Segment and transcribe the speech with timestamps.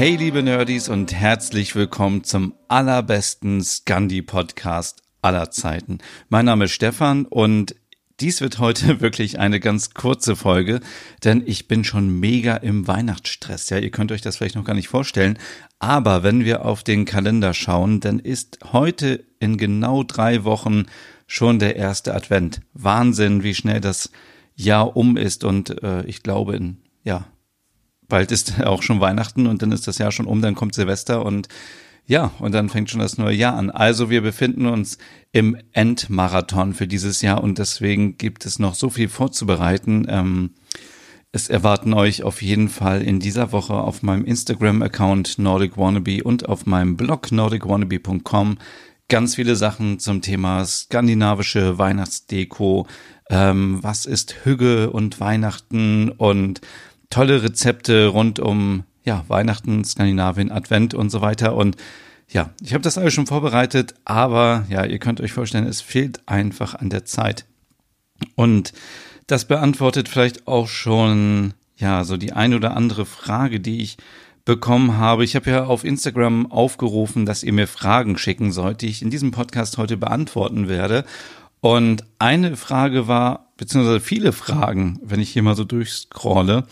[0.00, 5.98] Hey liebe Nerdies und herzlich willkommen zum allerbesten Scandi-Podcast aller Zeiten.
[6.30, 7.74] Mein Name ist Stefan und
[8.18, 10.80] dies wird heute wirklich eine ganz kurze Folge,
[11.22, 13.68] denn ich bin schon mega im Weihnachtsstress.
[13.68, 15.38] Ja, ihr könnt euch das vielleicht noch gar nicht vorstellen.
[15.80, 20.86] Aber wenn wir auf den Kalender schauen, dann ist heute in genau drei Wochen
[21.26, 22.62] schon der erste Advent.
[22.72, 24.10] Wahnsinn, wie schnell das
[24.56, 27.26] Jahr um ist und äh, ich glaube in ja
[28.10, 31.24] bald ist auch schon Weihnachten und dann ist das Jahr schon um, dann kommt Silvester
[31.24, 31.48] und
[32.06, 33.70] ja, und dann fängt schon das neue Jahr an.
[33.70, 34.98] Also wir befinden uns
[35.32, 40.06] im Endmarathon für dieses Jahr und deswegen gibt es noch so viel vorzubereiten.
[40.08, 40.50] Ähm,
[41.30, 46.48] es erwarten euch auf jeden Fall in dieser Woche auf meinem Instagram-Account Nordic Wannabe und
[46.48, 48.58] auf meinem Blog nordicwannabe.com
[49.08, 52.86] ganz viele Sachen zum Thema skandinavische Weihnachtsdeko.
[53.28, 56.60] Ähm, was ist Hügge und Weihnachten und
[57.10, 61.54] tolle Rezepte rund um ja, Weihnachten, Skandinavien, Advent und so weiter.
[61.54, 61.76] Und
[62.28, 66.20] ja, ich habe das alles schon vorbereitet, aber ja, ihr könnt euch vorstellen, es fehlt
[66.26, 67.44] einfach an der Zeit.
[68.36, 68.72] Und
[69.26, 73.96] das beantwortet vielleicht auch schon ja, so die ein oder andere Frage, die ich
[74.44, 75.24] bekommen habe.
[75.24, 79.10] Ich habe ja auf Instagram aufgerufen, dass ihr mir Fragen schicken sollt, die ich in
[79.10, 81.04] diesem Podcast heute beantworten werde.
[81.60, 86.66] Und eine Frage war, beziehungsweise viele Fragen, wenn ich hier mal so durchscrolle,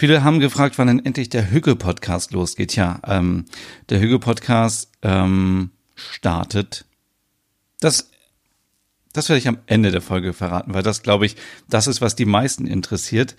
[0.00, 2.76] Viele haben gefragt, wann denn endlich der Hügge-Podcast losgeht.
[2.76, 3.46] Ja, ähm,
[3.88, 6.84] der Hügge-Podcast ähm, startet.
[7.80, 8.08] Das,
[9.12, 11.34] das werde ich am Ende der Folge verraten, weil das, glaube ich,
[11.68, 13.34] das ist, was die meisten interessiert.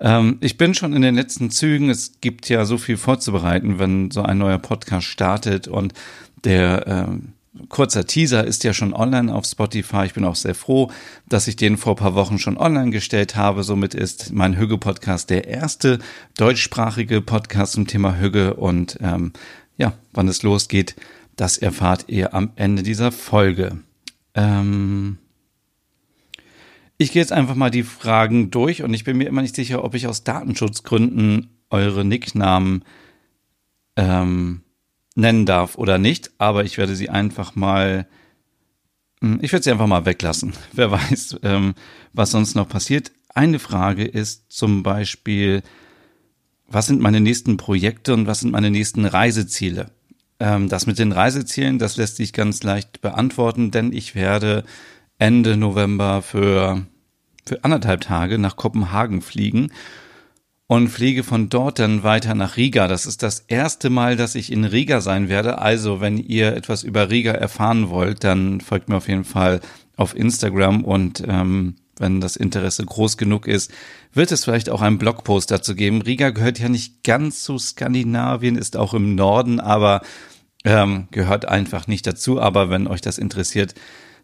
[0.00, 1.88] Ähm, ich bin schon in den letzten Zügen.
[1.88, 5.94] Es gibt ja so viel vorzubereiten, wenn so ein neuer Podcast startet und
[6.44, 7.32] der ähm,
[7.68, 10.04] kurzer Teaser ist ja schon online auf Spotify.
[10.06, 10.90] Ich bin auch sehr froh,
[11.28, 13.62] dass ich den vor paar Wochen schon online gestellt habe.
[13.62, 15.98] Somit ist mein Hügge-Podcast der erste
[16.36, 18.54] deutschsprachige Podcast zum Thema Hügge.
[18.54, 19.32] Und ähm,
[19.76, 20.96] ja, wann es losgeht,
[21.36, 23.78] das erfahrt ihr am Ende dieser Folge.
[24.34, 25.18] Ähm
[26.98, 29.82] ich gehe jetzt einfach mal die Fragen durch und ich bin mir immer nicht sicher,
[29.82, 32.84] ob ich aus Datenschutzgründen eure Nicknamen
[33.96, 34.62] ähm,
[35.14, 38.06] nennen darf oder nicht, aber ich werde sie einfach mal,
[39.20, 40.52] hm, ich werde sie einfach mal weglassen.
[40.72, 41.74] Wer weiß, ähm,
[42.12, 43.12] was sonst noch passiert.
[43.34, 45.62] Eine Frage ist zum Beispiel,
[46.68, 49.90] was sind meine nächsten Projekte und was sind meine nächsten Reiseziele?
[50.40, 54.64] Ähm, das mit den Reisezielen, das lässt sich ganz leicht beantworten, denn ich werde
[55.18, 56.86] Ende November für,
[57.46, 59.70] für anderthalb Tage nach Kopenhagen fliegen
[60.72, 62.88] und fliege von dort dann weiter nach Riga.
[62.88, 65.58] Das ist das erste Mal, dass ich in Riga sein werde.
[65.58, 69.60] Also, wenn ihr etwas über Riga erfahren wollt, dann folgt mir auf jeden Fall
[69.98, 73.70] auf Instagram und ähm, wenn das Interesse groß genug ist,
[74.14, 76.00] wird es vielleicht auch einen Blogpost dazu geben.
[76.00, 80.00] Riga gehört ja nicht ganz zu Skandinavien, ist auch im Norden, aber
[80.64, 82.40] ähm, gehört einfach nicht dazu.
[82.40, 83.74] Aber wenn euch das interessiert,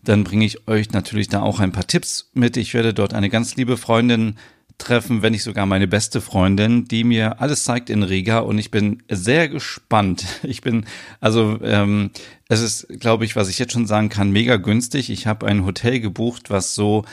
[0.02, 2.56] dann bringe ich euch natürlich da auch ein paar Tipps mit.
[2.56, 4.36] Ich werde dort eine ganz liebe Freundin
[4.78, 8.70] treffen, wenn nicht sogar meine beste Freundin, die mir alles zeigt in Riga und ich
[8.70, 10.24] bin sehr gespannt.
[10.48, 10.86] Ich bin,
[11.20, 12.10] also ähm,
[12.48, 15.10] es ist, glaube ich, was ich jetzt schon sagen kann, mega günstig.
[15.10, 17.04] Ich habe ein Hotel gebucht, was so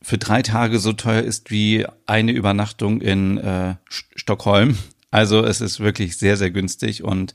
[0.00, 4.78] für drei Tage so teuer ist wie eine Übernachtung in äh, Stockholm.
[5.10, 7.34] Also es ist wirklich sehr, sehr günstig und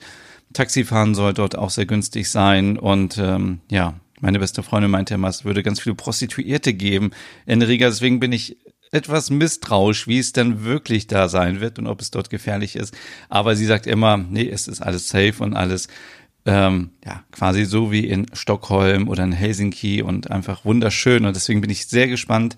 [0.53, 5.29] Taxifahren soll dort auch sehr günstig sein und ähm, ja, meine beste Freundin meinte immer,
[5.29, 7.11] es würde ganz viele Prostituierte geben
[7.45, 7.87] in Riga.
[7.87, 8.57] Deswegen bin ich
[8.91, 12.93] etwas misstrauisch, wie es dann wirklich da sein wird und ob es dort gefährlich ist.
[13.29, 15.87] Aber sie sagt immer, nee, es ist alles safe und alles
[16.45, 21.25] ähm, ja quasi so wie in Stockholm oder in Helsinki und einfach wunderschön.
[21.25, 22.55] Und deswegen bin ich sehr gespannt,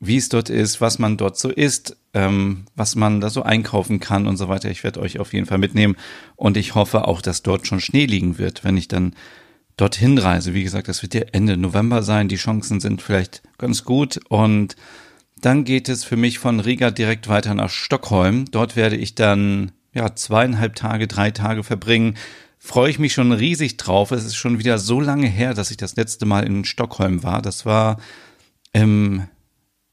[0.00, 4.00] wie es dort ist, was man dort so isst, ähm, was man da so einkaufen
[4.00, 4.68] kann und so weiter.
[4.68, 5.96] Ich werde euch auf jeden Fall mitnehmen
[6.36, 9.14] und ich hoffe auch, dass dort schon Schnee liegen wird, wenn ich dann
[9.76, 10.54] dorthin reise.
[10.54, 12.28] Wie gesagt, das wird ja Ende November sein.
[12.28, 14.76] Die Chancen sind vielleicht ganz gut und
[15.42, 18.46] dann geht es für mich von Riga direkt weiter nach Stockholm.
[18.50, 22.16] Dort werde ich dann ja zweieinhalb Tage, drei Tage verbringen.
[22.58, 24.12] Freue ich mich schon riesig drauf.
[24.12, 27.42] Es ist schon wieder so lange her, dass ich das letzte Mal in Stockholm war.
[27.42, 27.98] Das war
[28.72, 29.26] im,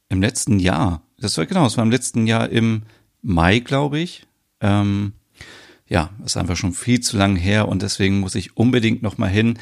[0.10, 1.02] im letzten Jahr.
[1.18, 2.84] Das war genau, es war im letzten Jahr im
[3.24, 4.28] Mai, glaube ich.
[4.62, 5.14] Ähm,
[5.88, 9.30] ja, ist einfach schon viel zu lang her und deswegen muss ich unbedingt noch mal
[9.30, 9.58] hin.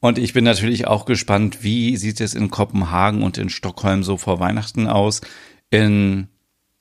[0.00, 4.16] Und ich bin natürlich auch gespannt, wie sieht es in Kopenhagen und in Stockholm so
[4.16, 5.20] vor Weihnachten aus.
[5.68, 6.28] In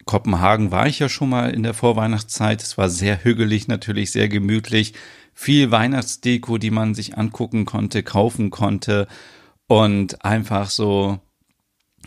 [0.05, 2.63] Kopenhagen war ich ja schon mal in der Vorweihnachtszeit.
[2.63, 4.93] Es war sehr hügelig, natürlich sehr gemütlich.
[5.33, 9.07] Viel Weihnachtsdeko, die man sich angucken konnte, kaufen konnte
[9.67, 11.19] und einfach so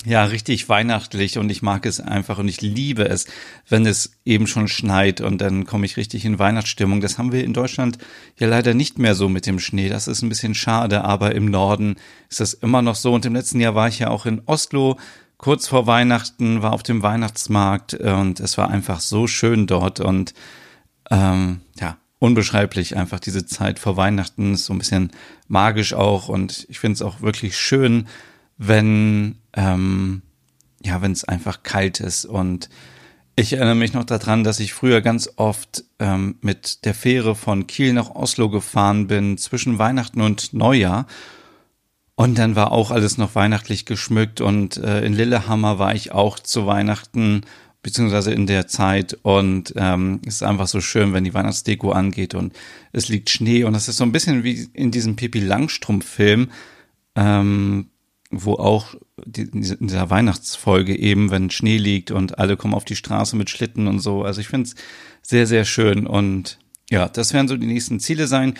[0.04, 3.26] ja, richtig weihnachtlich und ich mag es einfach und ich liebe es,
[3.68, 7.00] wenn es eben schon schneit und dann komme ich richtig in Weihnachtsstimmung.
[7.00, 7.98] Das haben wir in Deutschland
[8.36, 9.88] ja leider nicht mehr so mit dem Schnee.
[9.88, 11.96] Das ist ein bisschen schade, aber im Norden
[12.28, 13.14] ist das immer noch so.
[13.14, 14.98] Und im letzten Jahr war ich ja auch in Oslo
[15.38, 20.34] kurz vor Weihnachten, war auf dem Weihnachtsmarkt und es war einfach so schön dort und
[21.10, 25.10] ähm, ja, unbeschreiblich einfach diese Zeit vor Weihnachten ist so ein bisschen
[25.48, 28.06] magisch auch und ich finde es auch wirklich schön,
[28.58, 30.22] wenn ähm,
[30.84, 32.24] ja, wenn es einfach kalt ist.
[32.24, 32.68] Und
[33.36, 37.66] ich erinnere mich noch daran, dass ich früher ganz oft ähm, mit der Fähre von
[37.66, 41.06] Kiel nach Oslo gefahren bin zwischen Weihnachten und Neujahr.
[42.14, 46.38] Und dann war auch alles noch weihnachtlich geschmückt und äh, in Lillehammer war ich auch
[46.38, 47.40] zu Weihnachten
[47.82, 52.34] beziehungsweise in der Zeit und ähm, es ist einfach so schön, wenn die Weihnachtsdeko angeht
[52.34, 52.52] und
[52.92, 56.50] es liegt Schnee und es ist so ein bisschen wie in diesem Pipi Langstrumpf-Film,
[57.16, 57.86] ähm,
[58.32, 58.94] wo auch
[59.36, 63.86] in dieser Weihnachtsfolge eben, wenn Schnee liegt und alle kommen auf die Straße mit Schlitten
[63.86, 64.24] und so.
[64.24, 64.74] Also ich finde es
[65.22, 66.58] sehr, sehr schön und
[66.90, 68.54] ja, das werden so die nächsten Ziele sein.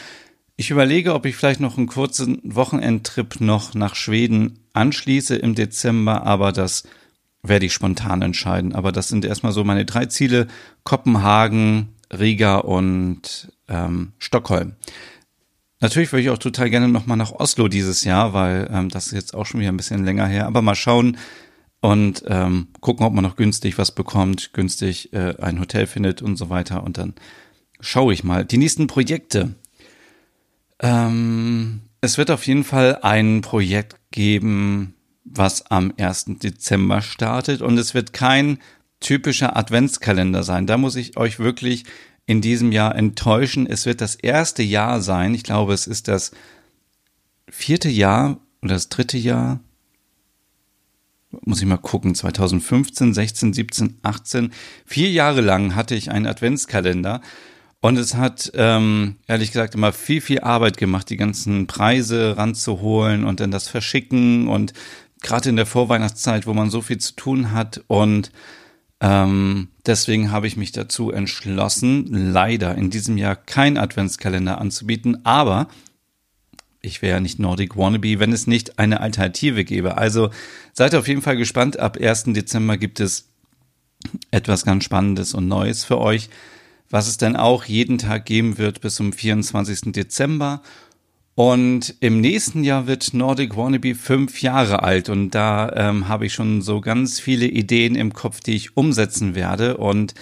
[0.56, 6.24] Ich überlege, ob ich vielleicht noch einen kurzen Wochenendtrip noch nach Schweden anschließe im Dezember,
[6.24, 6.84] aber das
[7.42, 8.74] werde ich spontan entscheiden.
[8.74, 10.46] Aber das sind erstmal so meine drei Ziele.
[10.84, 14.76] Kopenhagen, Riga und ähm, Stockholm.
[15.82, 19.14] Natürlich würde ich auch total gerne nochmal nach Oslo dieses Jahr, weil ähm, das ist
[19.14, 20.46] jetzt auch schon wieder ein bisschen länger her.
[20.46, 21.18] Aber mal schauen
[21.80, 26.36] und ähm, gucken, ob man noch günstig was bekommt, günstig äh, ein Hotel findet und
[26.36, 26.84] so weiter.
[26.84, 27.14] Und dann
[27.80, 28.44] schaue ich mal.
[28.44, 29.56] Die nächsten Projekte.
[30.78, 34.94] Ähm, es wird auf jeden Fall ein Projekt geben,
[35.24, 36.26] was am 1.
[36.44, 37.60] Dezember startet.
[37.60, 38.58] Und es wird kein
[39.02, 40.66] typischer Adventskalender sein.
[40.66, 41.84] Da muss ich euch wirklich
[42.26, 43.66] in diesem Jahr enttäuschen.
[43.66, 45.34] Es wird das erste Jahr sein.
[45.34, 46.30] Ich glaube, es ist das
[47.48, 49.60] vierte Jahr oder das dritte Jahr.
[51.42, 52.14] Muss ich mal gucken.
[52.14, 54.52] 2015, 16, 17, 18.
[54.86, 57.20] Vier Jahre lang hatte ich einen Adventskalender.
[57.80, 63.24] Und es hat, ähm, ehrlich gesagt, immer viel, viel Arbeit gemacht, die ganzen Preise ranzuholen
[63.24, 64.72] und dann das Verschicken und
[65.20, 68.30] gerade in der Vorweihnachtszeit, wo man so viel zu tun hat und
[69.02, 75.66] ähm, deswegen habe ich mich dazu entschlossen, leider in diesem Jahr kein Adventskalender anzubieten, aber
[76.80, 79.98] ich wäre ja nicht Nordic Wannabe, wenn es nicht eine Alternative gäbe.
[79.98, 80.30] Also
[80.72, 81.80] seid auf jeden Fall gespannt.
[81.80, 82.24] Ab 1.
[82.26, 83.28] Dezember gibt es
[84.30, 86.30] etwas ganz Spannendes und Neues für euch,
[86.88, 89.92] was es dann auch jeden Tag geben wird bis zum 24.
[89.92, 90.62] Dezember.
[91.34, 96.34] Und im nächsten Jahr wird Nordic Wannabe fünf Jahre alt und da ähm, habe ich
[96.34, 99.78] schon so ganz viele Ideen im Kopf, die ich umsetzen werde.
[99.78, 100.14] Und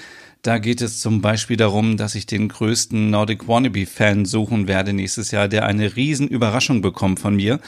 [0.42, 5.32] da geht es zum Beispiel darum, dass ich den größten Nordic Wannabe-Fan suchen werde nächstes
[5.32, 7.58] Jahr, der eine riesen Überraschung bekommt von mir.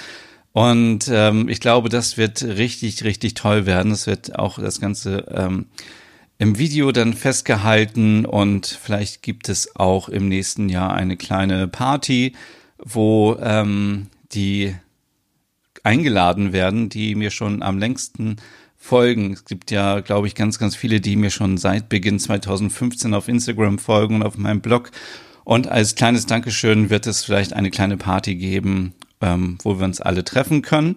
[0.53, 3.91] Und ähm, ich glaube, das wird richtig, richtig toll werden.
[3.91, 5.67] Es wird auch das Ganze ähm,
[6.39, 12.35] im Video dann festgehalten und vielleicht gibt es auch im nächsten Jahr eine kleine Party
[12.85, 14.75] wo ähm, die
[15.83, 18.37] eingeladen werden, die mir schon am längsten
[18.77, 19.33] folgen.
[19.33, 23.29] Es gibt ja, glaube ich, ganz, ganz viele, die mir schon seit Beginn 2015 auf
[23.29, 24.91] Instagram folgen und auf meinem Blog.
[25.45, 30.01] Und als kleines Dankeschön wird es vielleicht eine kleine Party geben, ähm, wo wir uns
[30.01, 30.97] alle treffen können.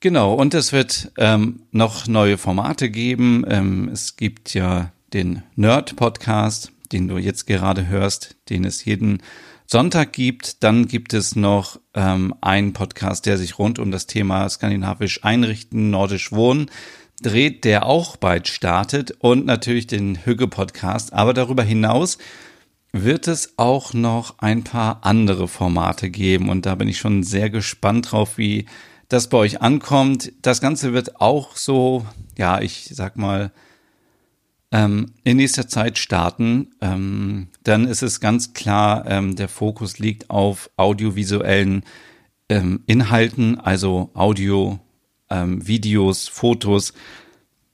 [0.00, 3.44] Genau, und es wird ähm, noch neue Formate geben.
[3.48, 9.22] Ähm, es gibt ja den Nerd-Podcast, den du jetzt gerade hörst, den es jeden
[9.66, 10.62] Sonntag gibt.
[10.62, 15.90] Dann gibt es noch ähm, einen Podcast, der sich rund um das Thema skandinavisch einrichten,
[15.90, 16.70] nordisch wohnen
[17.22, 21.12] dreht, der auch bald startet und natürlich den Hügge-Podcast.
[21.12, 22.18] Aber darüber hinaus
[22.92, 27.50] wird es auch noch ein paar andere Formate geben und da bin ich schon sehr
[27.50, 28.66] gespannt drauf, wie
[29.08, 30.32] das bei euch ankommt.
[30.42, 33.52] Das Ganze wird auch so, ja, ich sag mal,
[34.70, 40.30] ähm, in nächster Zeit starten, ähm, dann ist es ganz klar, ähm, der Fokus liegt
[40.30, 41.84] auf audiovisuellen
[42.48, 44.78] ähm, Inhalten, also Audio,
[45.30, 46.92] ähm, Videos, Fotos.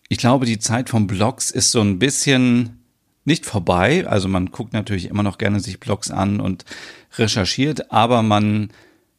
[0.08, 2.84] Ich glaube, die Zeit von Blogs ist so ein bisschen
[3.24, 4.06] nicht vorbei.
[4.06, 6.64] Also man guckt natürlich immer noch gerne sich Blogs an und
[7.16, 8.70] recherchiert, aber man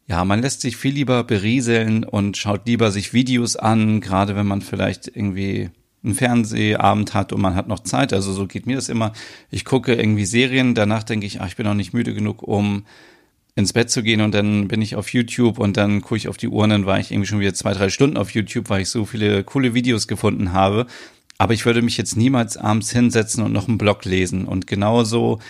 [0.08, 4.46] ja, man lässt sich viel lieber berieseln und schaut lieber sich Videos an, gerade wenn
[4.46, 5.70] man vielleicht irgendwie
[6.06, 8.12] einen Fernsehabend hat und man hat noch Zeit.
[8.12, 9.12] Also so geht mir das immer.
[9.50, 12.86] Ich gucke irgendwie Serien, danach denke ich, ach, ich bin noch nicht müde genug, um
[13.56, 16.36] ins Bett zu gehen und dann bin ich auf YouTube und dann gucke ich auf
[16.36, 18.82] die Uhr und dann war ich irgendwie schon wieder zwei, drei Stunden auf YouTube, weil
[18.82, 20.86] ich so viele coole Videos gefunden habe.
[21.38, 24.46] Aber ich würde mich jetzt niemals abends hinsetzen und noch einen Blog lesen.
[24.46, 25.40] Und genauso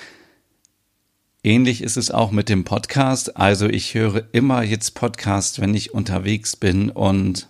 [1.43, 3.37] ähnlich ist es auch mit dem Podcast.
[3.37, 7.49] Also ich höre immer jetzt Podcast, wenn ich unterwegs bin und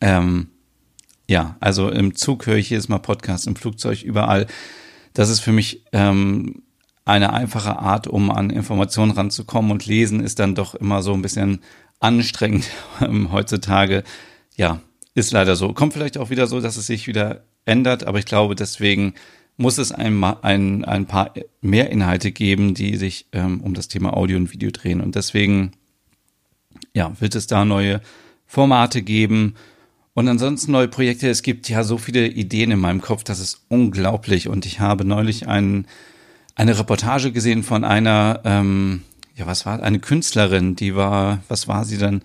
[0.00, 0.48] ähm,
[1.28, 4.46] ja, also im Zug höre ich jedes Mal Podcast, im Flugzeug, überall.
[5.12, 6.62] Das ist für mich ähm,
[7.04, 11.22] eine einfache Art, um an Informationen ranzukommen und lesen ist dann doch immer so ein
[11.22, 11.60] bisschen
[12.00, 12.68] anstrengend
[13.00, 14.04] ähm, heutzutage.
[14.56, 14.80] Ja,
[15.14, 15.72] ist leider so.
[15.72, 19.14] Kommt vielleicht auch wieder so, dass es sich wieder ändert, aber ich glaube, deswegen
[19.56, 24.14] muss es ein, ein, ein paar mehr Inhalte geben, die sich ähm, um das Thema
[24.14, 25.00] Audio und Video drehen.
[25.00, 25.72] Und deswegen,
[26.92, 28.02] ja, wird es da neue
[28.44, 29.54] Formate geben
[30.16, 31.28] und ansonsten neue Projekte.
[31.28, 34.48] Es gibt ja so viele Ideen in meinem Kopf, das ist unglaublich.
[34.48, 35.86] Und ich habe neulich einen
[36.54, 39.02] eine Reportage gesehen von einer, ähm,
[39.34, 42.22] ja, was war, eine Künstlerin, die war, was war sie denn?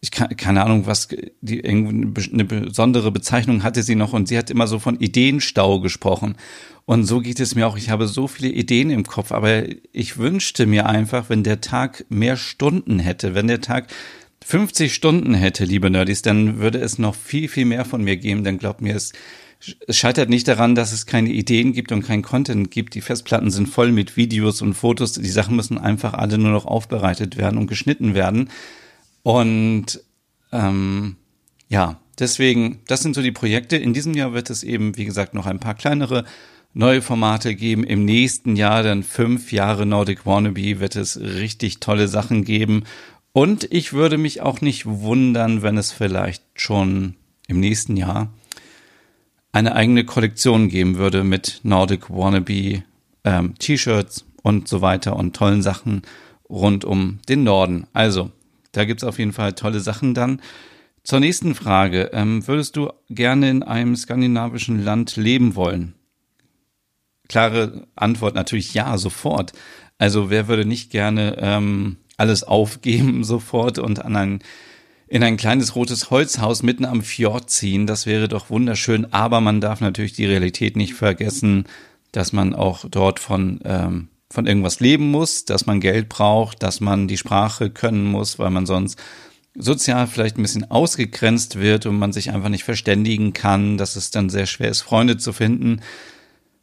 [0.00, 1.06] Ich kann, keine Ahnung, was,
[1.40, 6.34] die eine besondere Bezeichnung hatte sie noch und sie hat immer so von Ideenstau gesprochen.
[6.84, 7.76] Und so geht es mir auch.
[7.76, 9.62] Ich habe so viele Ideen im Kopf, aber
[9.92, 13.86] ich wünschte mir einfach, wenn der Tag mehr Stunden hätte, wenn der Tag
[14.44, 18.44] 50 Stunden hätte, liebe Nerdies, dann würde es noch viel, viel mehr von mir geben.
[18.44, 19.12] Dann glaubt mir, es
[19.86, 22.94] es scheitert nicht daran, dass es keine Ideen gibt und kein Content gibt.
[22.94, 25.12] Die Festplatten sind voll mit Videos und Fotos.
[25.12, 28.50] Die Sachen müssen einfach alle nur noch aufbereitet werden und geschnitten werden.
[29.22, 30.02] Und
[30.50, 31.16] ähm,
[31.68, 33.76] ja, deswegen, das sind so die Projekte.
[33.76, 36.24] In diesem Jahr wird es eben, wie gesagt, noch ein paar kleinere
[36.74, 37.84] neue Formate geben.
[37.84, 42.84] Im nächsten Jahr, dann fünf Jahre Nordic Wannabe, wird es richtig tolle Sachen geben.
[43.32, 47.16] Und ich würde mich auch nicht wundern, wenn es vielleicht schon
[47.48, 48.32] im nächsten Jahr
[49.52, 52.82] eine eigene Kollektion geben würde mit Nordic Wannabe
[53.24, 56.02] ähm, T-Shirts und so weiter und tollen Sachen
[56.48, 57.86] rund um den Norden.
[57.92, 58.30] Also,
[58.72, 60.40] da gibt's auf jeden Fall tolle Sachen dann.
[61.04, 62.10] Zur nächsten Frage.
[62.12, 65.94] Ähm, würdest du gerne in einem skandinavischen Land leben wollen?
[67.28, 69.52] Klare Antwort natürlich ja, sofort.
[69.98, 74.38] Also wer würde nicht gerne ähm, alles aufgeben sofort und an ein
[75.08, 77.86] in ein kleines rotes Holzhaus mitten am Fjord ziehen.
[77.86, 79.12] Das wäre doch wunderschön.
[79.12, 81.66] Aber man darf natürlich die Realität nicht vergessen,
[82.12, 86.80] dass man auch dort von, ähm, von irgendwas leben muss, dass man Geld braucht, dass
[86.80, 88.98] man die Sprache können muss, weil man sonst
[89.54, 94.12] sozial vielleicht ein bisschen ausgegrenzt wird und man sich einfach nicht verständigen kann, dass es
[94.12, 95.82] dann sehr schwer ist, Freunde zu finden.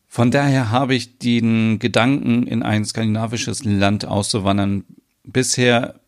[0.07, 4.85] Von daher habe ich den Gedanken, in ein skandinavisches Land auszuwandern,
[5.31, 5.99] bisher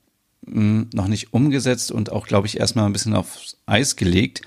[0.44, 4.42] noch nicht umgesetzt und auch, glaube ich, erstmal ein bisschen aufs Eis gelegt.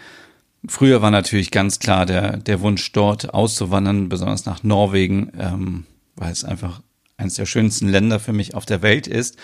[0.67, 6.33] Früher war natürlich ganz klar der, der Wunsch, dort auszuwandern, besonders nach Norwegen, ähm, weil
[6.33, 6.83] es einfach
[7.17, 9.37] eines der schönsten Länder für mich auf der Welt ist.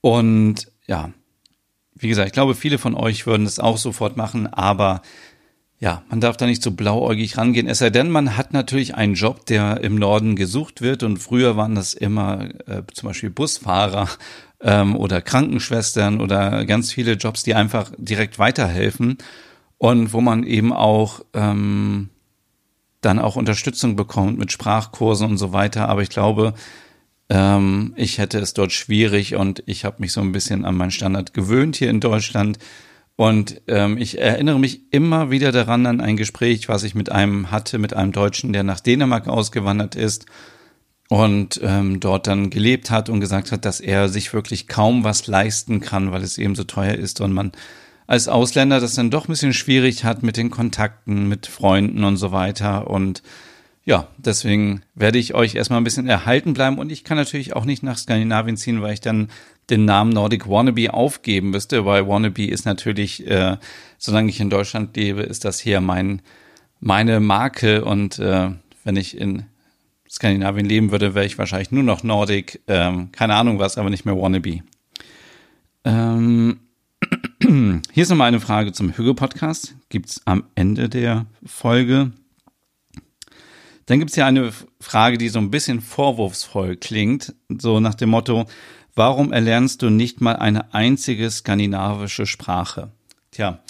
[0.00, 1.12] Und ja,
[1.94, 5.02] wie gesagt, ich glaube, viele von euch würden es auch sofort machen, aber
[5.80, 7.68] ja, man darf da nicht so blauäugig rangehen.
[7.68, 11.04] Es sei denn, man hat natürlich einen Job, der im Norden gesucht wird.
[11.04, 14.08] Und früher waren das immer äh, zum Beispiel Busfahrer
[14.60, 19.18] ähm, oder Krankenschwestern oder ganz viele Jobs, die einfach direkt weiterhelfen
[19.78, 22.08] und wo man eben auch ähm,
[23.00, 25.88] dann auch Unterstützung bekommt mit Sprachkursen und so weiter.
[25.88, 26.54] Aber ich glaube,
[27.28, 30.90] ähm, ich hätte es dort schwierig und ich habe mich so ein bisschen an meinen
[30.90, 32.58] Standard gewöhnt hier in Deutschland.
[33.14, 37.50] Und ähm, ich erinnere mich immer wieder daran an ein Gespräch, was ich mit einem
[37.50, 40.26] hatte, mit einem Deutschen, der nach Dänemark ausgewandert ist
[41.08, 45.26] und ähm, dort dann gelebt hat und gesagt hat, dass er sich wirklich kaum was
[45.26, 47.52] leisten kann, weil es eben so teuer ist und man
[48.06, 52.16] als Ausländer das dann doch ein bisschen schwierig hat mit den Kontakten, mit Freunden und
[52.16, 52.88] so weiter.
[52.88, 53.22] Und
[53.84, 57.66] ja, deswegen werde ich euch erstmal ein bisschen erhalten bleiben und ich kann natürlich auch
[57.66, 59.28] nicht nach Skandinavien ziehen, weil ich dann
[59.70, 63.58] den Namen Nordic Wannabe aufgeben müsste, weil Wannabe ist natürlich, äh,
[63.98, 66.22] solange ich in Deutschland lebe, ist das hier mein
[66.80, 68.50] meine Marke und äh,
[68.84, 69.44] wenn ich in
[70.10, 74.04] Skandinavien leben würde, wäre ich wahrscheinlich nur noch Nordic, ähm, keine Ahnung was, aber nicht
[74.04, 74.62] mehr Wannabe.
[75.84, 76.60] Ähm,
[77.42, 79.74] hier ist nochmal eine Frage zum Hüge-Podcast.
[79.88, 82.12] Gibt es am Ende der Folge.
[83.86, 88.10] Dann gibt es hier eine Frage, die so ein bisschen vorwurfsvoll klingt, so nach dem
[88.10, 88.46] Motto,
[88.94, 92.92] warum erlernst du nicht mal eine einzige skandinavische Sprache?
[93.30, 93.60] Tja,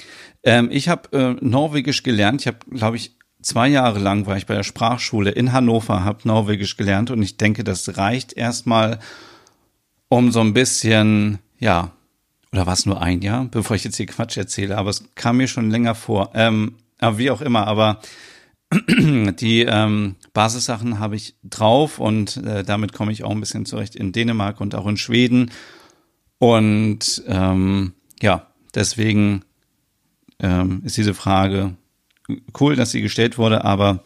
[0.42, 2.40] ähm, ich habe äh, Norwegisch gelernt.
[2.40, 6.26] Ich habe, glaube ich, zwei Jahre lang war ich bei der Sprachschule in Hannover, habe
[6.26, 8.99] Norwegisch gelernt und ich denke, das reicht erstmal,
[10.09, 11.92] um so ein bisschen, ja,
[12.52, 15.37] oder war es nur ein Jahr, bevor ich jetzt hier Quatsch erzähle, aber es kam
[15.37, 18.00] mir schon länger vor, ähm, aber wie auch immer, aber
[18.88, 23.97] die ähm, Basissachen habe ich drauf und äh, damit komme ich auch ein bisschen zurecht
[23.97, 25.50] in Dänemark und auch in Schweden.
[26.38, 29.42] Und ähm, ja, deswegen
[30.38, 31.76] ähm, ist diese Frage
[32.61, 34.02] cool, dass sie gestellt wurde, aber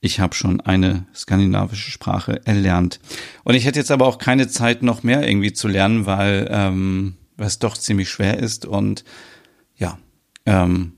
[0.00, 3.00] ich habe schon eine skandinavische Sprache erlernt.
[3.42, 7.14] Und ich hätte jetzt aber auch keine Zeit, noch mehr irgendwie zu lernen, weil ähm,
[7.38, 9.04] es doch ziemlich schwer ist und
[9.76, 9.98] ja,
[10.44, 10.92] ähm,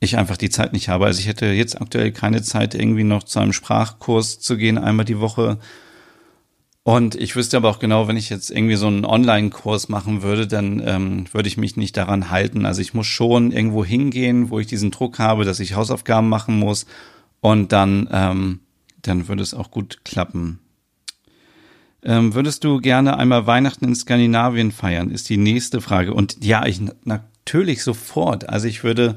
[0.00, 1.06] ich einfach die Zeit nicht habe.
[1.06, 5.04] Also ich hätte jetzt aktuell keine Zeit, irgendwie noch zu einem Sprachkurs zu gehen, einmal
[5.04, 5.58] die Woche.
[6.88, 10.46] Und ich wüsste aber auch genau, wenn ich jetzt irgendwie so einen Online-Kurs machen würde,
[10.46, 12.64] dann ähm, würde ich mich nicht daran halten.
[12.64, 16.58] Also ich muss schon irgendwo hingehen, wo ich diesen Druck habe, dass ich Hausaufgaben machen
[16.58, 16.86] muss.
[17.42, 18.60] Und dann, ähm,
[19.02, 20.60] dann würde es auch gut klappen.
[22.02, 25.10] Ähm, würdest du gerne einmal Weihnachten in Skandinavien feiern?
[25.10, 26.14] Ist die nächste Frage.
[26.14, 28.48] Und ja, ich natürlich sofort.
[28.48, 29.14] Also ich würde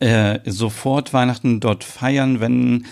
[0.00, 2.86] äh, sofort Weihnachten dort feiern, wenn,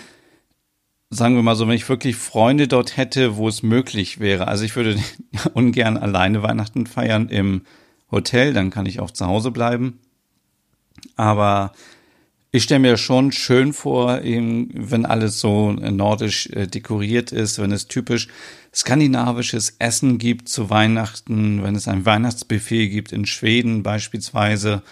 [1.12, 4.48] sagen wir mal so, wenn ich wirklich Freunde dort hätte, wo es möglich wäre.
[4.48, 4.96] Also ich würde
[5.54, 7.62] ungern alleine Weihnachten feiern im
[8.10, 9.98] Hotel, dann kann ich auch zu Hause bleiben.
[11.16, 11.72] Aber
[12.50, 17.88] ich stelle mir schon schön vor, wenn alles so nordisch äh, dekoriert ist, wenn es
[17.88, 18.28] typisch
[18.74, 24.82] skandinavisches Essen gibt zu Weihnachten, wenn es ein Weihnachtsbuffet gibt in Schweden beispielsweise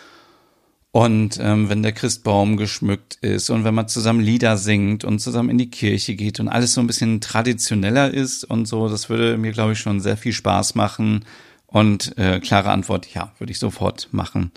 [0.93, 5.51] und ähm, wenn der Christbaum geschmückt ist und wenn man zusammen Lieder singt und zusammen
[5.51, 9.39] in die Kirche geht und alles so ein bisschen traditioneller ist und so, das würde
[9.39, 11.25] mir, glaube ich, schon sehr viel Spaß machen.
[11.67, 14.51] Und äh, klare Antwort, ja, würde ich sofort machen.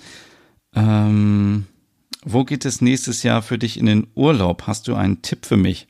[0.74, 1.68] Ähm,
[2.26, 4.64] wo geht es nächstes Jahr für dich in den Urlaub?
[4.66, 5.88] Hast du einen Tipp für mich?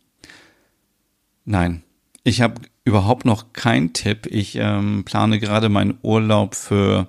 [1.45, 1.83] Nein,
[2.25, 4.25] ich habe überhaupt noch keinen Tipp.
[4.25, 7.07] Ich ähm, plane gerade meinen Urlaub für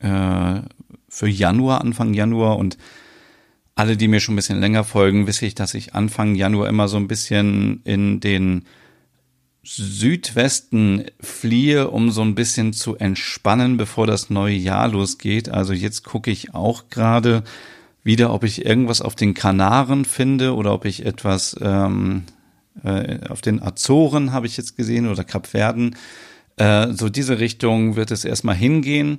[0.00, 0.62] äh,
[1.12, 2.78] für Januar, Anfang Januar und
[3.74, 6.88] alle, die mir schon ein bisschen länger folgen, wisse ich, dass ich Anfang Januar immer
[6.88, 8.64] so ein bisschen in den
[9.62, 15.50] Südwesten fliehe, um so ein bisschen zu entspannen, bevor das neue Jahr losgeht.
[15.50, 17.44] Also jetzt gucke ich auch gerade
[18.02, 22.22] wieder, ob ich irgendwas auf den Kanaren finde oder ob ich etwas ähm,
[22.84, 25.94] äh, auf den Azoren habe ich jetzt gesehen oder Kapverden.
[26.56, 29.18] Äh, so diese Richtung wird es erstmal hingehen.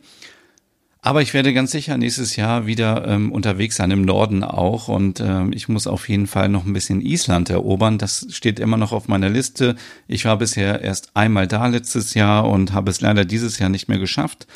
[1.06, 4.88] Aber ich werde ganz sicher nächstes Jahr wieder ähm, unterwegs sein, im Norden auch.
[4.88, 7.98] Und ähm, ich muss auf jeden Fall noch ein bisschen Island erobern.
[7.98, 9.76] Das steht immer noch auf meiner Liste.
[10.08, 13.90] Ich war bisher erst einmal da letztes Jahr und habe es leider dieses Jahr nicht
[13.90, 14.48] mehr geschafft.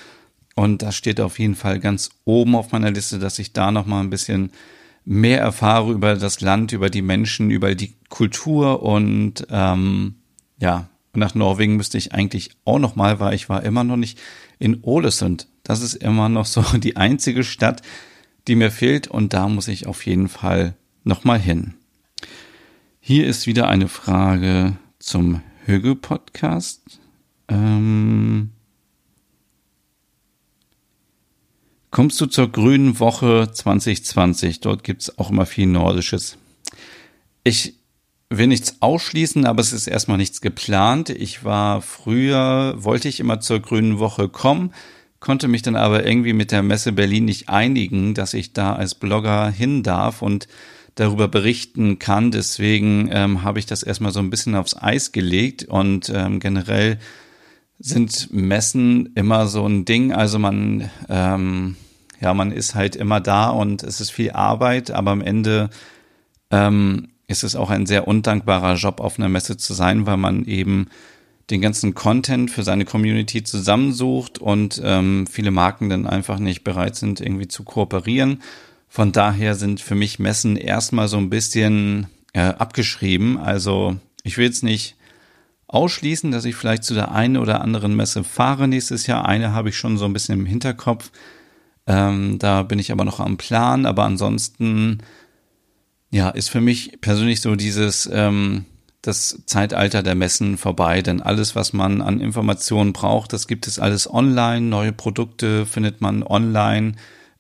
[0.56, 3.86] Und das steht auf jeden Fall ganz oben auf meiner Liste, dass ich da noch
[3.86, 4.52] mal ein bisschen
[5.04, 10.16] mehr erfahre über das Land, über die Menschen, über die Kultur und ähm,
[10.60, 14.18] ja, nach Norwegen müsste ich eigentlich auch noch mal, weil ich war immer noch nicht
[14.60, 15.48] in Ålesund.
[15.68, 17.82] Das ist immer noch so die einzige Stadt,
[18.48, 21.74] die mir fehlt und da muss ich auf jeden Fall nochmal hin.
[23.02, 27.02] Hier ist wieder eine Frage zum Hügel-Podcast.
[27.50, 28.52] Ähm
[31.92, 34.62] Kommst du zur Grünen Woche 2020?
[34.62, 36.38] Dort gibt es auch immer viel Nordisches.
[37.44, 37.74] Ich
[38.30, 41.10] will nichts ausschließen, aber es ist erstmal nichts geplant.
[41.10, 44.74] Ich war früher, wollte ich immer zur Grünen Woche kommen,
[45.20, 48.96] konnte mich dann aber irgendwie mit der Messe Berlin nicht einigen, dass ich da als
[48.96, 50.48] Blogger hin darf und
[50.96, 52.32] darüber berichten kann.
[52.32, 57.00] Deswegen ähm, habe ich das erstmal so ein bisschen aufs Eis gelegt und ähm, generell
[57.80, 60.12] sind Messen immer so ein Ding.
[60.12, 61.76] Also man, ähm,
[62.20, 65.70] ja, man ist halt immer da und es ist viel Arbeit, aber am Ende
[66.50, 70.46] ähm, ist es auch ein sehr undankbarer Job, auf einer Messe zu sein, weil man
[70.46, 70.88] eben
[71.50, 76.96] den ganzen Content für seine Community zusammensucht und ähm, viele Marken dann einfach nicht bereit
[76.96, 78.42] sind, irgendwie zu kooperieren.
[78.90, 83.38] Von daher sind für mich Messen erstmal so ein bisschen äh, abgeschrieben.
[83.38, 84.96] Also ich will jetzt nicht
[85.68, 89.26] ausschließen, dass ich vielleicht zu der einen oder anderen Messe fahre nächstes Jahr.
[89.26, 91.12] Eine habe ich schon so ein bisschen im Hinterkopf.
[91.86, 93.86] Ähm, da bin ich aber noch am Plan.
[93.86, 95.00] Aber ansonsten,
[96.12, 98.66] ja, ist für mich persönlich so dieses ähm,
[99.08, 103.80] das Zeitalter der Messen vorbei, denn alles, was man an Informationen braucht, das gibt es
[103.80, 104.62] alles online.
[104.62, 106.94] Neue Produkte findet man online.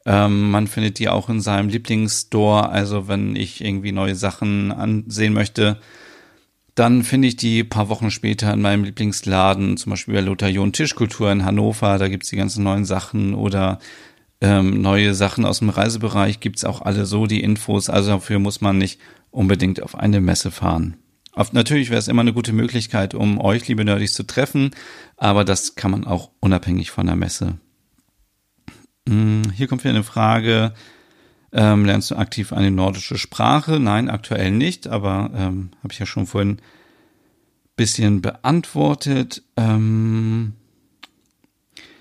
[0.05, 2.69] Ähm, man findet die auch in seinem Lieblingsstore.
[2.69, 5.79] Also wenn ich irgendwie neue Sachen ansehen möchte,
[6.75, 10.73] dann finde ich die paar Wochen später in meinem Lieblingsladen, zum Beispiel bei Lothar John
[10.73, 13.79] Tischkultur in Hannover, da gibt's die ganzen neuen Sachen oder
[14.41, 17.89] ähm, neue Sachen aus dem Reisebereich gibt's auch alle so die Infos.
[17.89, 18.99] Also dafür muss man nicht
[19.31, 20.97] unbedingt auf eine Messe fahren.
[21.37, 24.71] Auf, natürlich wäre es immer eine gute Möglichkeit, um euch, liebe Nerdys, zu treffen,
[25.17, 27.59] aber das kann man auch unabhängig von der Messe.
[29.07, 30.73] Hm, hier kommt wieder eine Frage.
[31.51, 33.79] Ähm, lernst du aktiv eine nordische Sprache?
[33.79, 36.57] Nein, aktuell nicht, aber ähm, habe ich ja schon vorhin
[37.75, 39.43] bisschen beantwortet.
[39.55, 40.53] Ähm,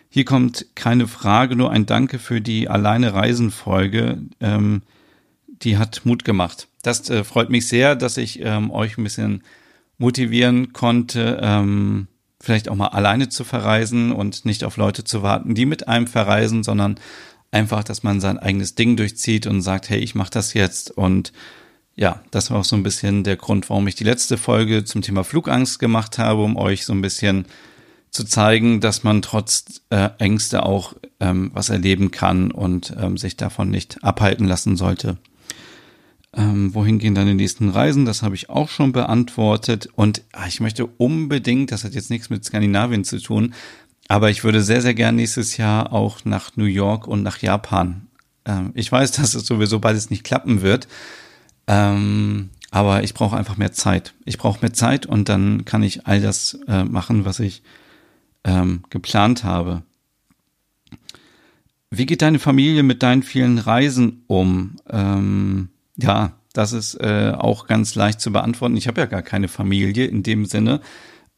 [0.08, 4.18] hier kommt keine Frage, nur ein Danke für die Alleine Reisen Folge.
[4.40, 4.80] Ähm,
[5.46, 6.68] die hat Mut gemacht.
[6.86, 9.42] Das äh, freut mich sehr, dass ich ähm, euch ein bisschen
[9.98, 12.06] motivieren konnte, ähm,
[12.40, 16.06] vielleicht auch mal alleine zu verreisen und nicht auf Leute zu warten, die mit einem
[16.06, 17.00] verreisen, sondern
[17.50, 20.92] einfach, dass man sein eigenes Ding durchzieht und sagt, hey, ich mache das jetzt.
[20.92, 21.32] Und
[21.96, 25.02] ja, das war auch so ein bisschen der Grund, warum ich die letzte Folge zum
[25.02, 27.46] Thema Flugangst gemacht habe, um euch so ein bisschen
[28.12, 33.36] zu zeigen, dass man trotz äh, Ängste auch ähm, was erleben kann und ähm, sich
[33.36, 35.16] davon nicht abhalten lassen sollte.
[36.56, 38.04] Ähm, wohin gehen die nächsten Reisen?
[38.04, 39.88] Das habe ich auch schon beantwortet.
[39.94, 43.54] Und ach, ich möchte unbedingt, das hat jetzt nichts mit Skandinavien zu tun,
[44.08, 48.06] aber ich würde sehr, sehr gern nächstes Jahr auch nach New York und nach Japan.
[48.44, 50.88] Ähm, ich weiß, dass es sowieso beides nicht klappen wird.
[51.66, 54.14] Ähm, aber ich brauche einfach mehr Zeit.
[54.24, 57.62] Ich brauche mehr Zeit und dann kann ich all das äh, machen, was ich
[58.44, 59.82] ähm, geplant habe.
[61.90, 64.76] Wie geht deine Familie mit deinen vielen Reisen um?
[64.90, 68.76] Ähm, ja, das ist äh, auch ganz leicht zu beantworten.
[68.76, 70.80] Ich habe ja gar keine Familie in dem Sinne.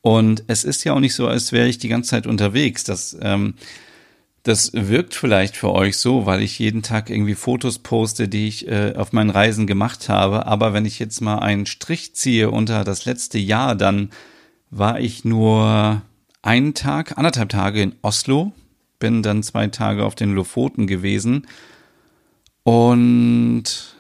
[0.01, 2.85] Und es ist ja auch nicht so, als wäre ich die ganze Zeit unterwegs.
[2.85, 3.55] Das, ähm,
[4.45, 8.69] das wirkt vielleicht für euch so, weil ich jeden Tag irgendwie Fotos poste, die ich
[8.69, 10.47] äh, auf meinen Reisen gemacht habe.
[10.47, 14.11] Aber wenn ich jetzt mal einen Strich ziehe unter das letzte Jahr, dann
[14.71, 16.03] war ich nur
[16.43, 18.53] einen Tag, anderthalb Tage in Oslo,
[19.01, 21.47] bin dann zwei Tage auf den Lofoten gewesen
[22.63, 23.98] und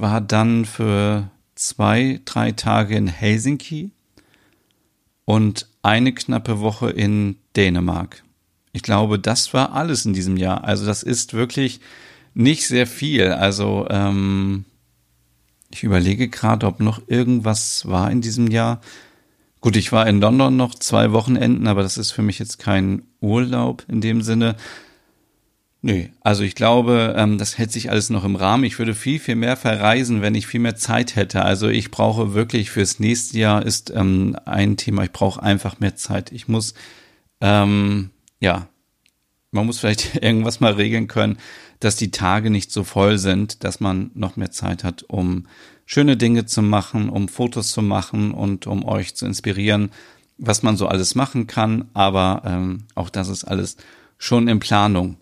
[0.00, 3.90] war dann für zwei, drei Tage in Helsinki
[5.24, 8.22] und eine knappe Woche in Dänemark.
[8.72, 10.64] Ich glaube, das war alles in diesem Jahr.
[10.64, 11.80] Also das ist wirklich
[12.34, 13.32] nicht sehr viel.
[13.32, 14.64] Also ähm,
[15.70, 18.80] ich überlege gerade, ob noch irgendwas war in diesem Jahr.
[19.60, 23.02] Gut, ich war in London noch zwei Wochenenden, aber das ist für mich jetzt kein
[23.20, 24.54] Urlaub in dem Sinne.
[25.80, 28.64] Nö, also ich glaube, ähm, das hält sich alles noch im Rahmen.
[28.64, 31.44] Ich würde viel, viel mehr verreisen, wenn ich viel mehr Zeit hätte.
[31.44, 35.94] Also ich brauche wirklich fürs nächste Jahr ist ähm, ein Thema, ich brauche einfach mehr
[35.94, 36.32] Zeit.
[36.32, 36.74] Ich muss,
[37.40, 38.10] ähm,
[38.40, 38.66] ja,
[39.52, 41.38] man muss vielleicht irgendwas mal regeln können,
[41.78, 45.46] dass die Tage nicht so voll sind, dass man noch mehr Zeit hat, um
[45.86, 49.90] schöne Dinge zu machen, um Fotos zu machen und um euch zu inspirieren,
[50.38, 51.88] was man so alles machen kann.
[51.94, 53.76] Aber ähm, auch das ist alles
[54.18, 55.18] schon in Planung.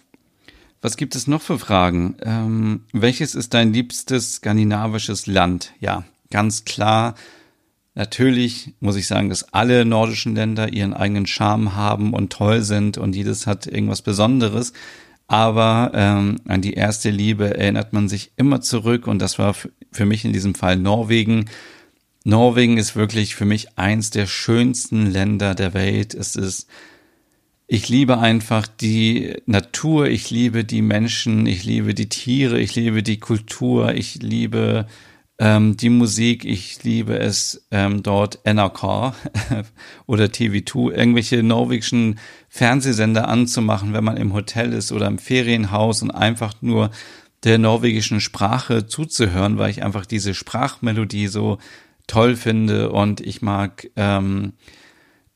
[0.80, 2.16] Was gibt es noch für Fragen?
[2.22, 5.72] Ähm, welches ist dein liebstes skandinavisches Land?
[5.80, 7.14] Ja, ganz klar.
[7.94, 12.98] Natürlich muss ich sagen, dass alle nordischen Länder ihren eigenen Charme haben und toll sind
[12.98, 14.74] und jedes hat irgendwas Besonderes.
[15.28, 19.54] Aber ähm, an die erste Liebe erinnert man sich immer zurück und das war
[19.90, 21.46] für mich in diesem Fall Norwegen.
[22.22, 26.12] Norwegen ist wirklich für mich eins der schönsten Länder der Welt.
[26.14, 26.68] Es ist,
[27.66, 33.02] ich liebe einfach die Natur, ich liebe die Menschen, ich liebe die Tiere, ich liebe
[33.02, 34.86] die Kultur, ich liebe
[35.38, 39.14] ähm, die Musik, ich liebe es ähm, dort NRK
[40.06, 46.12] oder TV2, irgendwelche norwegischen Fernsehsender anzumachen, wenn man im Hotel ist oder im Ferienhaus und
[46.12, 46.90] einfach nur
[47.42, 51.58] der norwegischen Sprache zuzuhören, weil ich einfach diese Sprachmelodie so
[52.06, 54.52] toll finde und ich mag ähm,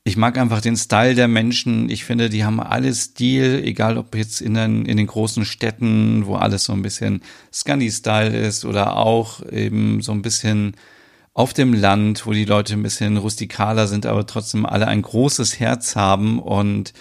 [0.03, 1.89] ich mag einfach den Style der Menschen.
[1.89, 6.25] Ich finde, die haben alle Stil, egal ob jetzt in den, in den großen Städten,
[6.25, 7.21] wo alles so ein bisschen
[7.53, 10.75] Scandi-Style ist oder auch eben so ein bisschen
[11.33, 15.59] auf dem Land, wo die Leute ein bisschen rustikaler sind, aber trotzdem alle ein großes
[15.59, 16.39] Herz haben.
[16.39, 16.93] Und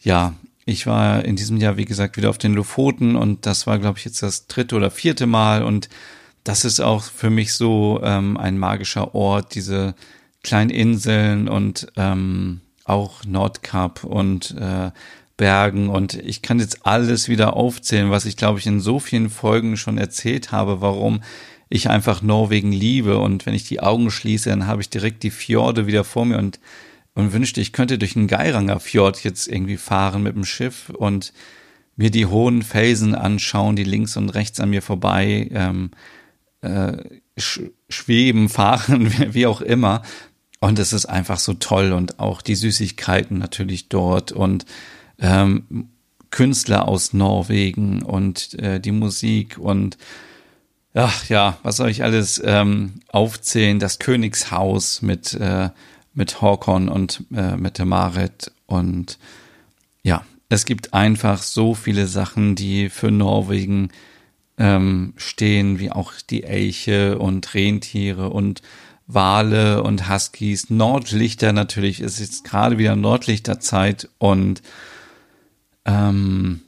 [0.00, 0.34] ja,
[0.66, 3.98] ich war in diesem Jahr, wie gesagt, wieder auf den Lofoten und das war, glaube
[3.98, 5.62] ich, jetzt das dritte oder vierte Mal.
[5.62, 5.88] Und
[6.44, 9.94] das ist auch für mich so ähm, ein magischer Ort, diese
[10.44, 14.92] kleinen Inseln und ähm, auch Nordkap und äh,
[15.36, 19.30] Bergen und ich kann jetzt alles wieder aufzählen, was ich glaube ich in so vielen
[19.30, 21.22] Folgen schon erzählt habe, warum
[21.68, 25.32] ich einfach Norwegen liebe und wenn ich die Augen schließe, dann habe ich direkt die
[25.32, 26.60] Fjorde wieder vor mir und
[27.16, 31.32] und wünschte, ich könnte durch den Geiranger Fjord jetzt irgendwie fahren mit dem Schiff und
[31.96, 35.90] mir die hohen Felsen anschauen, die links und rechts an mir vorbei ähm,
[36.60, 36.96] äh,
[37.38, 40.02] sch schweben, fahren, wie auch immer.
[40.64, 44.64] Und es ist einfach so toll und auch die Süßigkeiten natürlich dort und
[45.18, 45.90] ähm,
[46.30, 49.98] Künstler aus Norwegen und äh, die Musik und
[50.94, 53.78] ach ja, was soll ich alles ähm, aufzählen?
[53.78, 55.68] Das Königshaus mit äh,
[56.14, 59.18] mit Håkon und äh, mit der Marit und
[60.02, 63.90] ja, es gibt einfach so viele Sachen, die für Norwegen
[64.56, 68.62] ähm, stehen, wie auch die Elche und Rentiere und
[69.06, 72.00] Wale und Huskies, Nordlichter natürlich.
[72.00, 74.62] Es ist gerade wieder Nordlichterzeit und
[75.84, 76.62] ähm,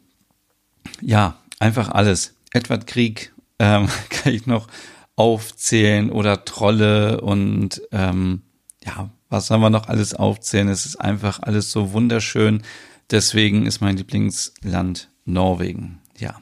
[1.00, 2.34] ja, einfach alles.
[2.52, 4.68] Edward Krieg ähm, kann ich noch
[5.16, 8.42] aufzählen oder Trolle und ähm,
[8.84, 10.68] ja, was haben wir noch alles aufzählen?
[10.68, 12.62] Es ist einfach alles so wunderschön.
[13.10, 16.00] Deswegen ist mein Lieblingsland Norwegen.
[16.18, 16.40] Ja.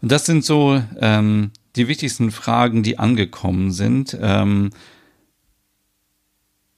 [0.00, 4.16] Und das sind so ähm, die wichtigsten Fragen, die angekommen sind.
[4.20, 4.70] Ähm,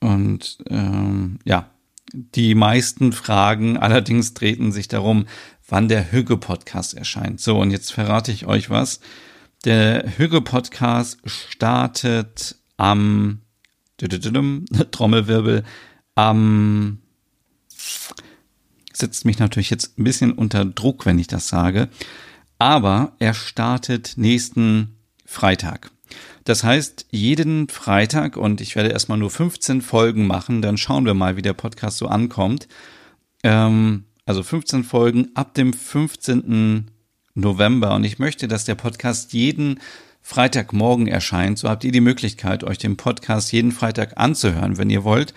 [0.05, 1.71] und ähm, ja,
[2.13, 5.25] die meisten Fragen allerdings drehten sich darum,
[5.67, 7.41] wann der Hüge-Podcast erscheint.
[7.41, 9.01] So, und jetzt verrate ich euch was.
[9.65, 13.41] Der Hüge-Podcast startet am
[14.91, 15.65] Trommelwirbel
[16.15, 16.99] am
[18.93, 21.89] setzt mich natürlich jetzt ein bisschen unter Druck, wenn ich das sage.
[22.59, 25.94] Aber er startet nächsten Freitag.
[26.45, 31.15] Das heißt, jeden Freitag, und ich werde erstmal nur 15 Folgen machen, dann schauen wir
[31.15, 32.69] mal, wie der Podcast so ankommt.
[33.43, 36.91] Ähm, also 15 Folgen ab dem 15.
[37.35, 37.95] November.
[37.95, 39.81] Und ich möchte, dass der Podcast jeden
[40.23, 41.59] Freitagmorgen erscheint.
[41.59, 45.35] So habt ihr die Möglichkeit, euch den Podcast jeden Freitag anzuhören, wenn ihr wollt.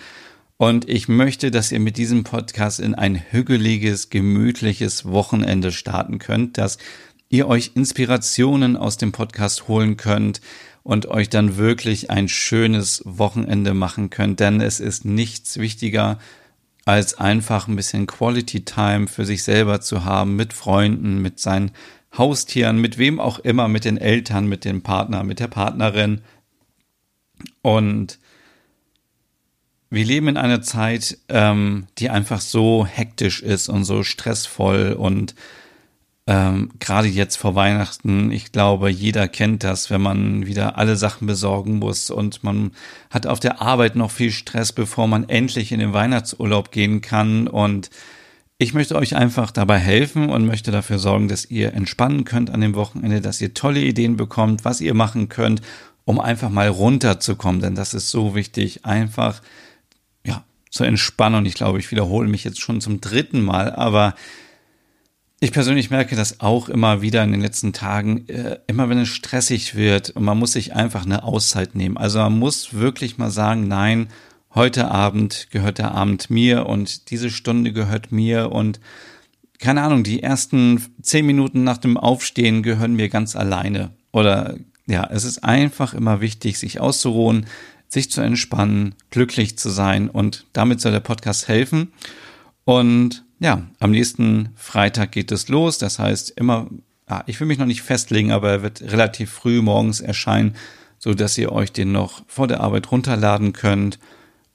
[0.58, 6.58] Und ich möchte, dass ihr mit diesem Podcast in ein hügeliges, gemütliches Wochenende starten könnt,
[6.58, 6.78] dass
[7.30, 10.42] ihr euch Inspirationen aus dem Podcast holen könnt,
[10.88, 16.18] und euch dann wirklich ein schönes Wochenende machen könnt, denn es ist nichts wichtiger,
[16.86, 21.72] als einfach ein bisschen Quality Time für sich selber zu haben, mit Freunden, mit seinen
[22.18, 26.22] Haustieren, mit wem auch immer, mit den Eltern, mit dem Partner, mit der Partnerin.
[27.62, 28.18] Und
[29.90, 35.36] wir leben in einer Zeit, ähm, die einfach so hektisch ist und so stressvoll und
[36.30, 41.26] ähm, Gerade jetzt vor Weihnachten, ich glaube, jeder kennt das, wenn man wieder alle Sachen
[41.26, 42.72] besorgen muss und man
[43.10, 47.48] hat auf der Arbeit noch viel Stress, bevor man endlich in den Weihnachtsurlaub gehen kann.
[47.48, 47.90] Und
[48.58, 52.60] ich möchte euch einfach dabei helfen und möchte dafür sorgen, dass ihr entspannen könnt an
[52.60, 55.62] dem Wochenende, dass ihr tolle Ideen bekommt, was ihr machen könnt,
[56.04, 57.62] um einfach mal runterzukommen.
[57.62, 59.42] Denn das ist so wichtig, einfach
[60.26, 61.38] ja zu entspannen.
[61.38, 64.14] Und ich glaube, ich wiederhole mich jetzt schon zum dritten Mal, aber
[65.40, 69.10] ich persönlich merke das auch immer wieder in den letzten Tagen, äh, immer wenn es
[69.10, 71.98] stressig wird und man muss sich einfach eine Auszeit nehmen.
[71.98, 74.08] Also man muss wirklich mal sagen, nein,
[74.56, 78.80] heute Abend gehört der Abend mir und diese Stunde gehört mir und
[79.60, 83.92] keine Ahnung, die ersten zehn Minuten nach dem Aufstehen gehören mir ganz alleine.
[84.12, 84.56] Oder
[84.88, 87.46] ja, es ist einfach immer wichtig, sich auszuruhen,
[87.88, 91.92] sich zu entspannen, glücklich zu sein und damit soll der Podcast helfen.
[92.68, 95.78] Und ja, am nächsten Freitag geht es los.
[95.78, 96.68] Das heißt, immer,
[97.06, 100.54] ah, ich will mich noch nicht festlegen, aber er wird relativ früh morgens erscheinen,
[101.00, 104.00] so dass ihr euch den noch vor der Arbeit runterladen könnt.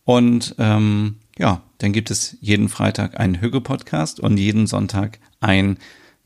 [0.05, 5.79] Und ähm, ja, dann gibt es jeden Freitag einen Hüge-Podcast und jeden Sonntag ein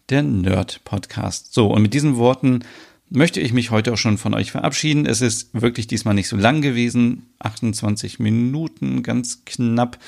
[0.09, 1.55] der Nerd-Podcast.
[1.55, 2.65] So, und mit diesen Worten
[3.11, 5.07] möchte ich mich heute auch schon von euch verabschieden.
[5.07, 7.27] Es ist wirklich diesmal nicht so lang gewesen.
[7.39, 10.01] 28 Minuten, ganz knapp.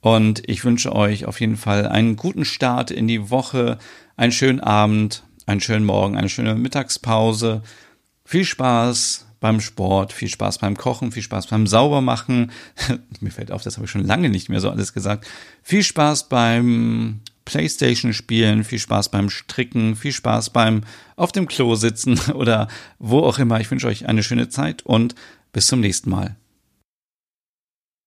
[0.00, 3.78] Und ich wünsche euch auf jeden Fall einen guten Start in die Woche,
[4.16, 7.62] einen schönen Abend, einen schönen Morgen, eine schöne Mittagspause.
[8.24, 12.52] Viel Spaß beim Sport, viel Spaß beim Kochen, viel Spaß beim Saubermachen.
[13.20, 15.26] Mir fällt auf, das habe ich schon lange nicht mehr so alles gesagt.
[15.62, 20.82] Viel Spaß beim Playstation spielen, viel Spaß beim Stricken, viel Spaß beim
[21.16, 23.60] auf dem Klo sitzen oder wo auch immer.
[23.60, 25.14] Ich wünsche euch eine schöne Zeit und
[25.52, 26.36] bis zum nächsten Mal.